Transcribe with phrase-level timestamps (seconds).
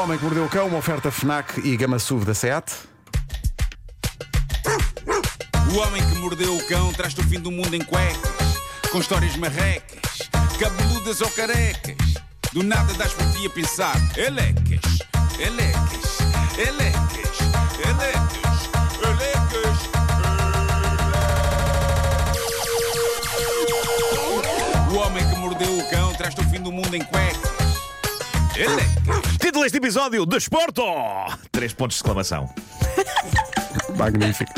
[0.00, 2.72] Homem que Mordeu o Cão, uma oferta FNAC e Gama SUV da SEAT.
[5.70, 8.56] O homem que mordeu o cão traz-te o fim do mundo em cuecas,
[8.90, 10.00] com histórias marrecas,
[10.58, 12.14] cabeludas ou carecas.
[12.50, 14.80] Do nada das por ti a pensar, elecas,
[15.38, 16.18] elecas,
[16.56, 17.38] elecas,
[17.86, 18.70] elecas,
[19.04, 19.78] elecas.
[24.90, 27.50] O homem que mordeu o cão traz-te o fim do mundo em cuecas.
[29.70, 30.82] Deste episódio: Desporto!
[31.52, 32.52] Três pontos de exclamação.
[33.96, 34.52] Magnífico.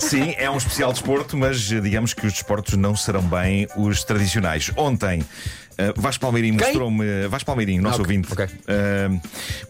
[0.00, 4.04] Sim, é um especial desporto, mas eh, digamos que os desportos não serão bem os
[4.04, 4.70] tradicionais.
[4.76, 5.22] Ontem.
[5.22, 7.26] Uh, Vasco Palmeirinho mostrou-me.
[7.28, 8.44] Vasco Palmeirinho, nosso Ah, ok, ouvinte, ok.
[8.44, 9.20] uh,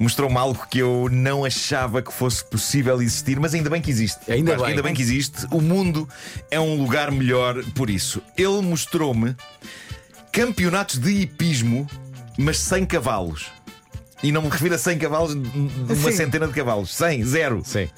[0.01, 4.29] mostrou-me algo que eu não achava que fosse possível existir, mas ainda bem que existe.
[4.29, 4.71] Ainda Vasco, bem.
[4.73, 5.47] ainda bem que existe.
[5.53, 6.09] O mundo
[6.51, 8.21] é um lugar melhor por isso.
[8.37, 9.37] Ele mostrou-me
[10.33, 11.87] campeonatos de hipismo,
[12.37, 13.53] mas sem cavalos.
[14.23, 15.41] E não me refiro a 100 cavalos, de
[15.93, 16.13] uma Sim.
[16.13, 16.95] centena de cavalos.
[16.95, 17.63] 100, zero.
[17.65, 17.89] Sim.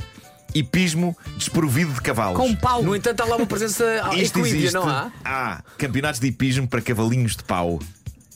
[0.55, 2.37] Hipismo desprovido de cavalos.
[2.39, 2.83] Com pau.
[2.83, 3.85] No entanto, há lá uma presença
[4.17, 4.75] Isto existe.
[4.75, 5.11] não há?
[5.25, 7.79] Há campeonatos de hipismo para cavalinhos de pau.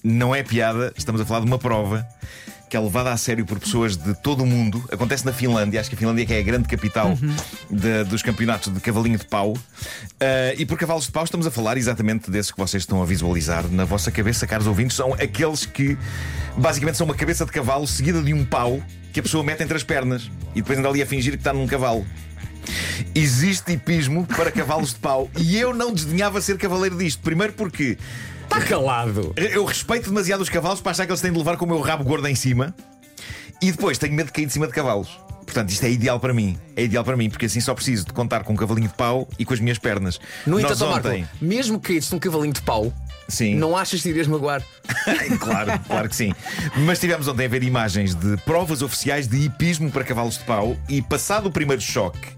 [0.02, 2.06] Não é piada, estamos a falar de uma prova
[2.74, 4.84] que é levada a sério por pessoas de todo o mundo.
[4.90, 7.16] Acontece na Finlândia, acho que a Finlândia que é a grande capital
[7.70, 9.56] de- dos campeonatos de cavalinho de pau.
[10.20, 13.06] Ah, e por cavalos de pau estamos a falar exatamente desses que vocês estão a
[13.06, 14.96] visualizar na vossa cabeça, caros ouvintes.
[14.96, 15.96] São aqueles que
[16.56, 19.76] basicamente são uma cabeça de cavalo seguida de um pau que a pessoa mete entre
[19.76, 22.04] as pernas e depois anda ali a fingir que está num cavalo.
[23.14, 27.20] Existe hipismo para cavalos de pau e eu não desdenhava ser cavaleiro disto.
[27.22, 27.96] Primeiro porque
[28.56, 29.32] Está calado.
[29.36, 31.80] eu respeito demasiado os cavalos para achar que eles têm de levar com o meu
[31.80, 32.72] rabo gordo em cima
[33.60, 35.18] e depois tenho medo de cair de cima de cavalos.
[35.44, 36.56] Portanto, isto é ideal para mim.
[36.76, 39.28] É ideal para mim, porque assim só preciso de contar com um cavalinho de pau
[39.38, 40.20] e com as minhas pernas.
[40.46, 41.28] No Nós entanto, ó, Marco, ontem.
[41.40, 42.92] mesmo que caísse num cavalinho de pau,
[43.28, 43.56] Sim.
[43.56, 44.62] não achas que irias magoar?
[45.40, 46.32] claro, claro que sim.
[46.76, 50.76] Mas tivemos ontem a ver imagens de provas oficiais de hipismo para cavalos de pau
[50.88, 52.28] e passado o primeiro choque,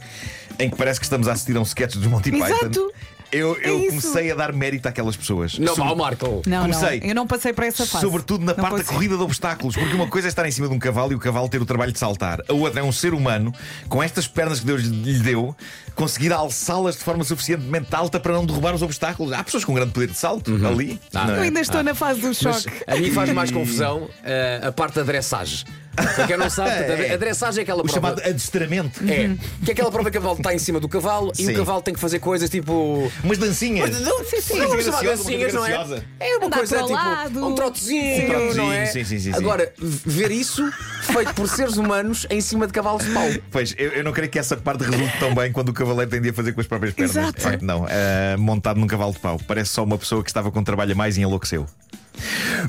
[0.59, 2.93] em que parece que estamos a assistir a um sketch dos Monty Python, Exato.
[3.33, 5.59] Eu, eu É comecei a dar mérito àquelas pessoas.
[5.59, 6.43] Não, Sobre- mal, Marco.
[6.47, 7.01] Não, Comecei.
[7.01, 7.07] não.
[7.09, 8.05] Eu não passei para essa fase.
[8.05, 10.69] Sobretudo na Não parte da corrida de obstáculos, porque uma coisa é estar em cima
[10.69, 12.41] de um cavalo e o cavalo ter o trabalho de saltar.
[12.49, 13.53] A outra é um ser humano,
[13.89, 15.55] com estas pernas que Deus lhe deu,
[15.95, 19.33] conseguir alçá-las de forma suficientemente alta para não derrubar os obstáculos.
[19.33, 21.01] Há pessoas com grande poder de salto ali.
[21.15, 21.27] Ah.
[21.27, 21.35] não?
[21.37, 22.71] Eu ainda estou na fase do Mas choque.
[22.87, 25.65] a mim faz mais confusão eh, a parte da dressage.
[25.97, 27.15] Para quem não sabe, É.
[27.15, 27.95] a dressage é aquela O prova.
[27.95, 29.01] chamado adestramento.
[29.05, 31.53] É, que é aquela prova que o cavalo está em cima do cavalo e Sim.
[31.55, 33.11] o cavalo tem que fazer coisas tipo.
[33.25, 34.01] Umas dancinhas.
[34.01, 35.69] Não, sim, sim, Uma não chamar graciosa, dancinhas, não é?
[35.71, 36.05] graciosa.
[36.21, 37.47] É uma Andar coisa para o tipo lado.
[37.47, 38.87] um trotezinho, Um trotezinho, não é?
[38.87, 39.39] sim, sim, sim, sim.
[39.39, 40.71] Agora, ver isso
[41.03, 43.27] feito por seres humanos em cima de cavalos de pau.
[43.51, 46.21] Pois, eu, eu não creio que essa parte resulte tão bem quando o cavaleiro tem
[46.21, 47.17] de a fazer com as próprias pernas.
[47.17, 47.37] Exato.
[47.39, 47.87] De facto, não.
[47.87, 49.41] Ah, montado num cavalo de pau.
[49.47, 51.67] Parece só uma pessoa que estava com trabalho a mais e enlouqueceu.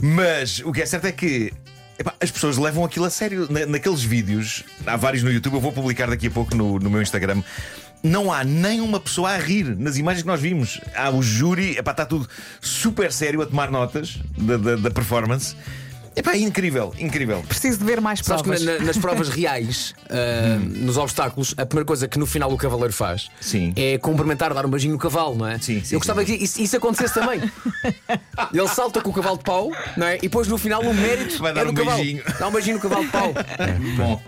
[0.01, 1.51] Mas o que é certo é que.
[2.00, 3.47] Epá, as pessoas levam aquilo a sério.
[3.52, 6.90] Na- naqueles vídeos, há vários no YouTube, eu vou publicar daqui a pouco no, no
[6.90, 7.41] meu Instagram.
[8.03, 10.80] Não há nem uma pessoa a rir nas imagens que nós vimos.
[10.96, 12.30] Há o júri, epá, está tudo
[12.62, 15.56] super sério a tomar notas da, da, da performance.
[16.17, 17.44] Epá, é incrível, incrível.
[17.47, 18.66] Preciso de ver mais Sabes que provas.
[18.66, 22.57] na- na- nas provas reais, ah, nos obstáculos, a primeira coisa que no final o
[22.57, 23.72] cavaleiro faz Sim.
[23.75, 25.59] é cumprimentar, dar um beijinho no cavalo, não é?
[25.59, 27.39] Sim, sim, Eu gostava sim, que isso, isso acontecesse também.
[28.53, 30.17] Ele salta com o cavalo de pau, não é?
[30.17, 31.97] E depois no final o mérito Vai é dar do um cavalo.
[31.97, 32.23] beijinho.
[32.39, 33.34] Dá um beijinho no cavalo de pau.
[33.95, 34.22] Bom,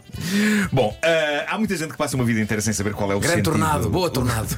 [0.72, 3.20] Bom ah, há muita gente que passa uma vida inteira sem saber qual é o
[3.20, 3.52] Grande sentido.
[3.52, 4.56] tornado, boa tornado.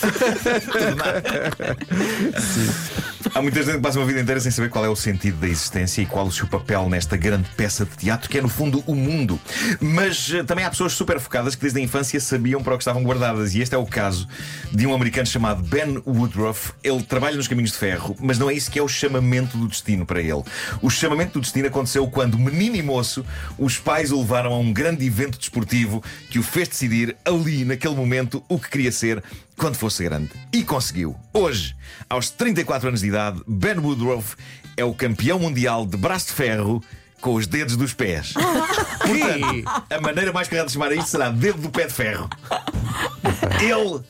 [3.34, 5.46] Há muita gente que passa uma vida inteira sem saber qual é o sentido da
[5.46, 8.82] existência e qual o seu papel nesta grande peça de teatro que é, no fundo,
[8.86, 9.38] o mundo.
[9.78, 12.82] Mas eh, também há pessoas super focadas que desde a infância sabiam para o que
[12.82, 13.54] estavam guardadas.
[13.54, 14.26] E este é o caso
[14.72, 16.72] de um americano chamado Ben Woodruff.
[16.82, 19.68] Ele trabalha nos caminhos de ferro, mas não é isso que é o chamamento do
[19.68, 20.42] destino para ele.
[20.80, 23.24] O chamamento do destino aconteceu quando, menino e moço,
[23.58, 27.94] os pais o levaram a um grande evento desportivo que o fez decidir, ali, naquele
[27.94, 29.22] momento, o que queria ser
[29.60, 30.30] quando fosse grande.
[30.54, 31.14] E conseguiu.
[31.34, 31.76] Hoje,
[32.08, 33.08] aos 34 anos de
[33.46, 34.36] Ben Woodruff
[34.76, 36.82] é o campeão mundial de braço de ferro
[37.20, 38.32] com os dedos dos pés.
[39.02, 42.28] Portanto, a maneira mais correta de chamar a isto será dedo do pé de ferro.
[43.60, 44.00] Ele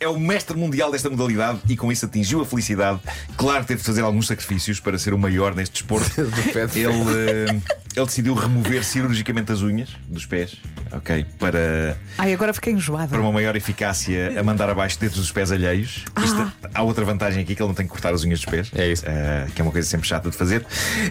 [0.00, 3.00] é o mestre mundial desta modalidade e com isso atingiu a felicidade.
[3.36, 6.08] Claro, teve de fazer alguns sacrifícios para ser o maior neste desporto.
[6.22, 7.60] Do pé de Ele, eh,
[7.98, 10.56] ele decidiu remover cirurgicamente as unhas dos pés,
[10.92, 11.24] ok?
[11.38, 13.08] Para Ai, agora fiquei enjoada.
[13.08, 16.04] para uma maior eficácia a mandar abaixo dedos dos pés alheios.
[16.22, 18.70] Isto- há outra vantagem aqui que ele não tem que cortar as unhas dos pés.
[18.74, 19.04] É isso.
[19.06, 20.64] Eh, que é uma coisa sempre chata de fazer.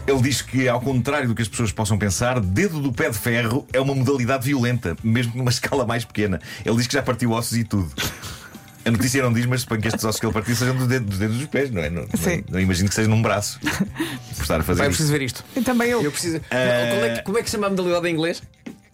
[0.08, 3.18] Ele diz que, ao contrário do que as pessoas possam pensar, dedo do pé de
[3.18, 6.40] ferro é uma modalidade violenta, mesmo numa escala mais pequena.
[6.66, 7.92] Ele diz que já partiu ossos e tudo.
[8.88, 11.10] A notícia não diz, mas suponho que estes ossos que ele partiu sejam dos dedos,
[11.10, 11.90] dos dedos dos pés, não é?
[11.90, 12.44] Não, não- Sim.
[12.50, 13.60] não imagino que seja num braço.
[13.60, 15.44] Por estar a fazer Vai, eu preciso ver isto.
[15.56, 16.02] E também eu.
[16.02, 16.38] Eu preciso.
[16.50, 18.42] Eh, Qual é que- como é que se chama a modalidade em inglês?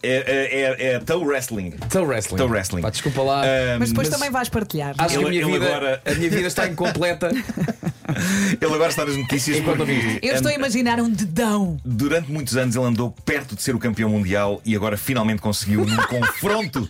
[0.06, 0.60] É, é,
[0.90, 1.70] é, é toe wrestling.
[1.88, 2.36] Toe wrestling.
[2.36, 2.82] Toe wrestling.
[2.82, 3.42] Pá, desculpa lá.
[3.42, 4.94] Ah, Mas depois também vais partilhar.
[4.98, 7.30] Acho que a ele- minha, ele vida, agora- a minha vida está incompleta.
[8.60, 11.78] Ele agora está nas notícias Enquanto porque Eu estou a imaginar um dedão.
[11.84, 15.84] durante muitos anos ele andou perto de ser o campeão mundial e agora finalmente conseguiu
[15.86, 16.88] num confronto.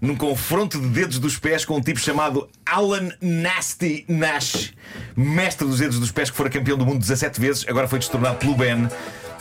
[0.00, 4.72] Num confronto de dedos dos pés com um tipo chamado Alan Nasty Nash,
[5.14, 8.38] mestre dos dedos dos pés que fora campeão do mundo 17 vezes, agora foi destornado
[8.38, 8.88] pelo Ben,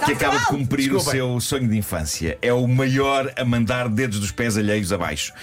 [0.06, 1.20] que acaba de cumprir o Desculpem.
[1.20, 2.38] seu sonho de infância.
[2.42, 5.34] É o maior a mandar dedos dos pés alheios abaixo.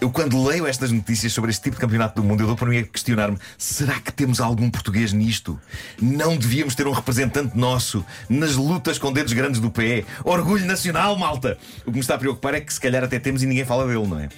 [0.00, 2.68] Eu, quando leio estas notícias sobre este tipo de campeonato do mundo, eu dou para
[2.68, 5.58] mim a questionar-me: será que temos algum português nisto?
[6.00, 10.04] Não devíamos ter um representante nosso nas lutas com dedos grandes do pé?
[10.24, 11.56] Orgulho nacional, malta!
[11.86, 13.86] O que me está a preocupar é que se calhar até temos e ninguém fala
[13.86, 14.28] dele, não é?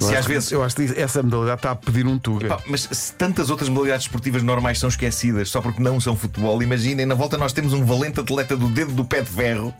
[0.00, 0.52] Eu Se acho às que- vezes.
[0.52, 2.48] Eu acho que essa modalidade está a pedir um tuga.
[2.48, 6.62] Pá, mas se tantas outras modalidades esportivas normais são esquecidas só porque não são futebol,
[6.62, 9.72] imaginem, na volta nós temos um valente atleta do dedo do pé de ferro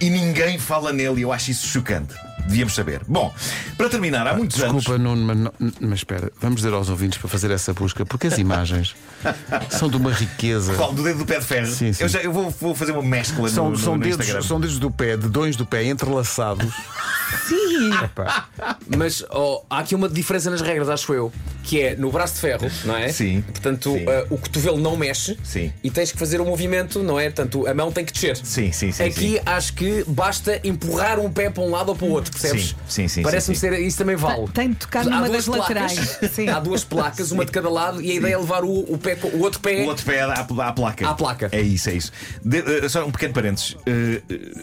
[0.00, 1.22] e ninguém fala nele.
[1.22, 2.14] Eu acho isso chocante.
[2.46, 3.02] Devíamos saber.
[3.06, 3.32] Bom,
[3.76, 5.02] para terminar, há muitos Desculpa, anos.
[5.04, 8.38] Nuno, mas, não- mas espera, vamos dizer aos ouvintes para fazer essa busca, porque as
[8.38, 8.96] imagens
[9.68, 10.72] são de uma riqueza.
[10.74, 10.92] Qual?
[10.94, 11.66] Do dedo do pé de ferro?
[11.66, 12.02] Sim, sim.
[12.04, 14.42] Eu, já, eu vou, vou fazer uma mescla São, no, no, são, no dedos, Instagram.
[14.46, 16.72] são dedos do pé, dedões do pé entrelaçados.
[17.46, 17.90] Sim.
[18.04, 18.48] Epá,
[18.96, 21.32] Mas oh, há aqui uma diferença nas regras, acho eu,
[21.62, 23.08] que é no braço de ferro, não é?
[23.08, 23.42] Sim.
[23.42, 24.04] Portanto, Sim.
[24.08, 25.72] ah, o cotovelo não mexe Sim.
[25.82, 27.24] e tens que fazer o movimento, não é?
[27.24, 28.36] Portanto, a mão tem que descer.
[28.36, 29.04] Sim, sim, sim.
[29.04, 29.40] Aqui sim.
[29.44, 32.68] acho que basta empurrar um pé para um lado ou para o outro, percebes?
[32.68, 34.48] Sim, sim, sim, Parece-me ser isso também vale.
[34.48, 36.18] Tem de tocar Há numa das placas, laterais.
[36.32, 36.48] Sim.
[36.48, 39.16] Há duas placas, uma de cada lado, e a ideia é levar o, o, pé,
[39.34, 39.84] o outro pé.
[39.84, 41.08] O outro pé à, à placa.
[41.08, 41.48] À placa.
[41.52, 42.12] É isso, é isso.
[42.44, 43.76] De- eh, só um pequeno parênteses.
[43.86, 44.22] Eh,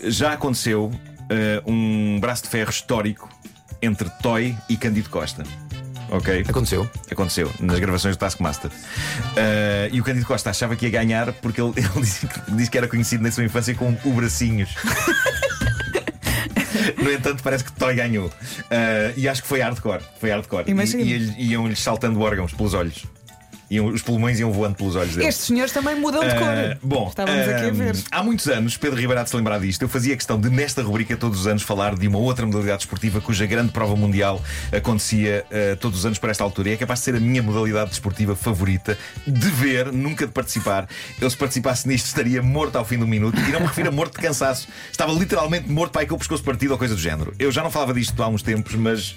[0.09, 0.91] já aconteceu
[1.29, 3.29] eh, um braço de ferro histórico
[3.81, 5.43] entre Toy e Candido Costa.
[6.09, 6.45] Ok?
[6.47, 6.89] Aconteceu.
[7.11, 8.69] Aconteceu nas gravações do Taskmaster.
[9.35, 12.69] Eh, e o Candido Costa achava que ia ganhar porque ele, ele disse, que, disse
[12.71, 14.69] que era conhecido na sua infância como o Bracinhos.
[17.01, 18.31] No entanto, parece que Toy ganhou.
[18.69, 20.01] Eh, e acho que foi hardcore.
[20.19, 20.65] Foi hardcore.
[20.67, 23.05] E, e eles- iam-lhes saltando órgãos pelos olhos.
[23.69, 25.27] Iam- os pulmões iam voando pelos olhos dele.
[25.27, 26.77] Estes senhores também mudam de cor.
[26.81, 27.95] bom, Estávamos aqui a ah, ver.
[28.11, 29.81] Há muitos anos, Pedro Ribeiro há de se lembrar disto.
[29.81, 33.19] Eu fazia questão de, nesta rubrica, todos os anos, falar de uma outra modalidade esportiva
[33.21, 34.41] cuja grande prova mundial
[34.71, 36.69] acontecia ah, todos os anos para esta altura.
[36.69, 40.87] E é capaz de ser a minha modalidade desportiva favorita de ver, nunca de participar.
[41.19, 43.39] Eu, se participasse nisto, estaria morto ao fim do minuto.
[43.39, 44.67] E não me refiro a morto de cansaço.
[44.91, 47.33] Estava literalmente morto para aí com o pescoço partido ou coisa do género.
[47.39, 49.15] Eu já não falava disto há uns tempos, mas.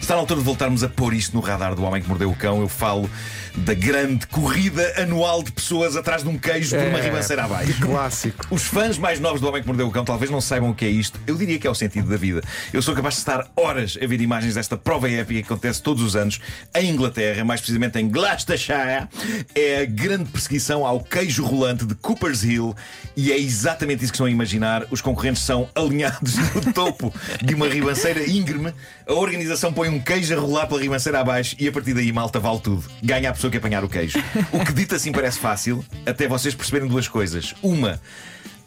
[0.00, 2.36] Está na altura de voltarmos a pôr isto no radar do homem que mordeu o
[2.36, 2.60] cão.
[2.60, 3.10] Eu falo
[3.56, 7.80] da grande corrida anual de pessoas atrás de um queijo por uma É, ribanceira abaixo.
[7.80, 8.46] Clássico.
[8.50, 10.84] Os fãs mais novos do Homem que Mordeu o Cão talvez não saibam o que
[10.84, 11.18] é isto.
[11.26, 12.40] Eu diria que é o sentido da vida.
[12.72, 16.02] Eu sou capaz de estar horas a ver imagens desta prova épica que acontece todos
[16.04, 16.38] os anos
[16.76, 19.08] em Inglaterra, mais precisamente em Gloucestershire.
[19.56, 22.76] É a grande perseguição ao queijo rolante de Cooper's Hill
[23.16, 24.84] e é exatamente isso que estão a imaginar.
[24.90, 27.12] Os concorrentes são alinhados no topo
[27.42, 28.72] de uma ribanceira íngreme.
[29.08, 32.38] A organização põe um queijo a rolar pela ribanceira abaixo e a partir daí malta
[32.38, 32.84] vale tudo.
[33.02, 34.18] Ganha a pessoa que apanhar o queijo.
[34.52, 37.54] O que dito assim parece fácil, até vocês perceberem duas coisas.
[37.62, 38.00] Uma,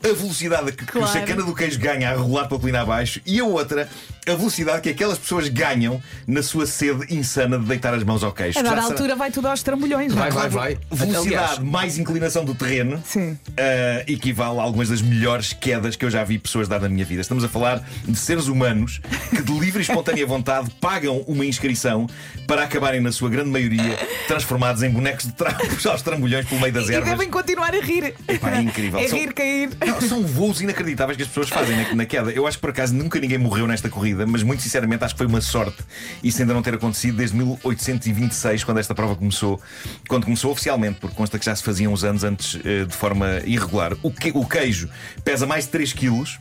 [0.03, 1.07] a velocidade que, que o Claro.
[1.19, 3.89] sacana do queijo ganha a rolar pela colina abaixo e a outra,
[4.27, 8.31] a velocidade que aquelas pessoas ganham na sua sede insana de deitar as mãos ao
[8.31, 8.57] queijo.
[8.59, 10.13] A dada Já será- altura vai tudo aos trambolhões.
[10.13, 10.29] não é?
[10.29, 10.77] Vai, vai, vai.
[10.91, 13.37] Velocidade Aliás, mais inclinação do terreno Sim.
[13.57, 17.03] ah, equivale a algumas das melhores quedas que eu já vi pessoas dar na minha
[17.05, 17.21] vida.
[17.21, 22.07] Estamos a falar de seres humanos que, de livre e espontânea vontade, pagam uma inscrição
[22.47, 23.97] para acabarem, na sua grande maioria,
[24.27, 27.09] transformados em bonecos de trapos aos trambolhões pelo meio das E ervas.
[27.09, 28.13] devem continuar a rir.
[28.27, 28.99] Epá, é incrível.
[28.99, 29.69] É São- rir, cair.
[29.91, 32.31] Não, são voos inacreditáveis que as pessoas fazem na, na queda.
[32.31, 35.17] Eu acho que por acaso nunca ninguém morreu nesta corrida, mas muito sinceramente acho que
[35.19, 35.77] foi uma sorte
[36.23, 39.59] isso ainda não ter acontecido desde 1826, quando esta prova começou,
[40.07, 43.41] quando começou oficialmente, porque consta que já se faziam uns anos antes eh, de forma
[43.45, 43.93] irregular.
[44.03, 44.89] O, que- o queijo
[45.23, 46.39] pesa mais de 3 quilos.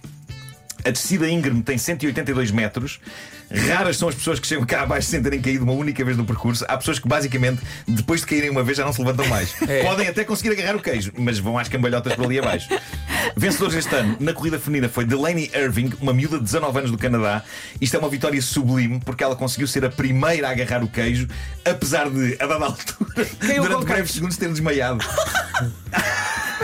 [0.85, 3.01] A descida íngreme tem 182 metros.
[3.69, 6.25] Raras são as pessoas que chegam cá abaixo sem terem caído uma única vez no
[6.25, 6.65] percurso.
[6.69, 9.53] Há pessoas que, basicamente, depois de caírem uma vez, já não se levantam mais.
[9.83, 12.69] Podem até conseguir agarrar o queijo, mas vão às cambalhotas por ali abaixo.
[13.37, 16.99] Vencedores este ano na corrida feminina foi Delaney Irving, uma miúda de 19 anos do
[16.99, 17.43] Canadá.
[17.81, 21.29] Isto é uma vitória sublime porque ela conseguiu ser a primeira a agarrar o queijo,
[21.65, 25.05] apesar de, a dada altura, durante breves segundos, ter desmaiado.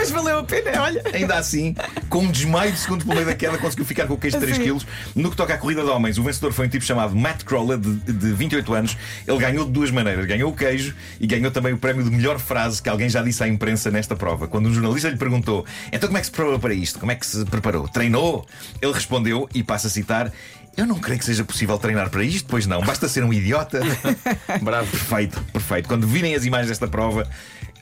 [0.05, 1.01] Mas valeu a pena, olha.
[1.11, 1.75] Ainda assim,
[2.09, 4.45] com um desmaio de segundo pelo meio da queda, conseguiu ficar com o queijo de
[4.45, 4.77] 3 Sim.
[4.77, 4.85] kg.
[5.15, 7.79] No que toca à corrida de homens, o vencedor foi um tipo chamado Matt Crawler,
[7.79, 8.97] de, de 28 anos.
[9.27, 12.37] Ele ganhou de duas maneiras: ganhou o queijo e ganhou também o prémio de melhor
[12.37, 14.47] frase que alguém já disse à imprensa nesta prova.
[14.47, 16.99] Quando um jornalista lhe perguntou: Então, como é que se preparou para isto?
[16.99, 17.87] Como é que se preparou?
[17.87, 18.45] Treinou?
[18.79, 20.31] Ele respondeu, e passa a citar.
[20.77, 23.79] Eu não creio que seja possível treinar para isto, pois não, basta ser um idiota.
[24.61, 24.91] Bravo.
[24.91, 25.87] Perfeito, perfeito.
[25.87, 27.25] Quando virem as imagens desta prova,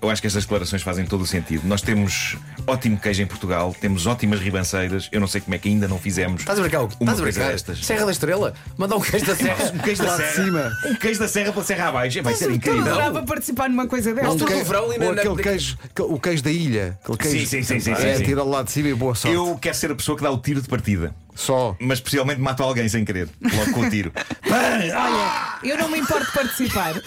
[0.03, 1.65] eu acho que estas declarações fazem todo o sentido.
[1.67, 5.09] Nós temos ótimo queijo em Portugal, temos ótimas ribanceiras.
[5.11, 6.41] Eu não sei como é que ainda não fizemos.
[6.41, 6.81] Estás a brincar?
[6.81, 7.51] Uma Estás a brincar?
[7.51, 7.85] destas.
[7.85, 8.53] Serra da Estrela?
[8.77, 9.71] Manda um queijo da Serra.
[9.73, 10.45] Um queijo da Lá de serra.
[10.45, 10.71] cima.
[10.85, 12.21] Um queijo da serra pela serra abaixo.
[12.21, 12.81] Vai ser Eu incrível.
[12.81, 14.41] adorava participar numa coisa dessas.
[14.67, 16.97] Verão na- Ou aquele queijo, o queijo da ilha.
[17.03, 18.23] Aquele queijo, Sim, sim, sim, sim, É, sim, sim.
[18.23, 19.35] tira lá de cima e boa sorte.
[19.35, 21.13] Eu quero ser a pessoa que dá o tiro de partida.
[21.35, 21.75] Só.
[21.79, 23.27] Mas especialmente mato alguém sem querer.
[23.41, 24.11] Logo com o tiro.
[24.47, 26.93] Olha, eu não me importo de participar.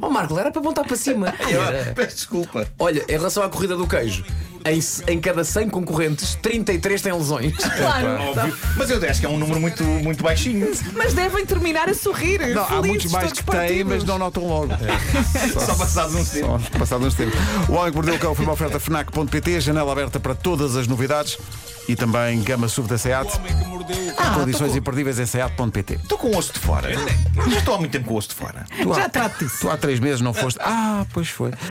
[0.00, 1.34] Oh Marco, era para apontar para cima.
[1.48, 2.66] Eu- Peço desculpa.
[2.78, 4.24] Olha, em relação à corrida do queijo,
[4.64, 7.54] em, em cada 100 concorrentes, 33 têm lesões.
[7.80, 8.06] Claro.
[8.30, 8.56] Óbvio.
[8.76, 10.70] Mas eu acho que é um número muito, muito baixinho.
[10.92, 12.40] Mas devem terminar a sorrir.
[12.54, 13.86] Não, há felizes, muitos mais todos que têm, partidos.
[13.92, 14.68] mas não notam logo.
[15.66, 16.62] Só passados uns tempos.
[16.64, 17.38] Só passado uns tempos.
[17.68, 20.86] O Homem que Mordeu o Cão foi uma oferta FNAC.pt, janela aberta para todas as
[20.86, 21.38] novidades
[21.88, 23.36] e também gama SUV da O SEAT.
[23.36, 24.34] homem que mordeu o cão.
[24.34, 25.94] Condições imperdíveis em SEAT.pt.
[25.94, 26.90] Estou com o osso de fora.
[26.92, 28.64] Já estou há muito tempo com o osso de fora.
[28.82, 29.58] Tu há- Já trato disso.
[29.60, 30.58] Tu há três meses não foste.
[30.62, 31.50] Ah, pois foi.